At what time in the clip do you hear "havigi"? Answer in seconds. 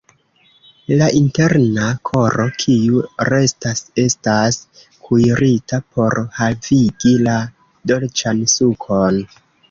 6.39-7.13